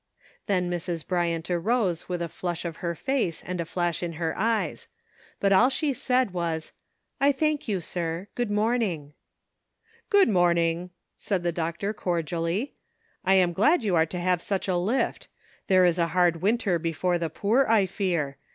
[0.47, 1.05] Then Mrs.
[1.07, 4.87] Bryant arose with a flush on her face, and a flash in her eyes;
[5.39, 6.73] but all she said was,
[7.21, 9.13] ''I thank you, sir; good morning."
[10.09, 12.73] "Good morning," said the doctor cordially;"
[13.23, 15.27] I am glad you are to have such a lift;
[15.67, 18.37] there is a hard winter before the poor, I fear.